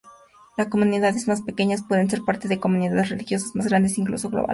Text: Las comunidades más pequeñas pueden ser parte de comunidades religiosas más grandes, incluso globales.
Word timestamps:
Las 0.57 0.69
comunidades 0.69 1.27
más 1.27 1.43
pequeñas 1.43 1.83
pueden 1.83 2.09
ser 2.09 2.23
parte 2.23 2.47
de 2.47 2.59
comunidades 2.59 3.09
religiosas 3.09 3.53
más 3.55 3.67
grandes, 3.67 3.99
incluso 3.99 4.29
globales. 4.31 4.49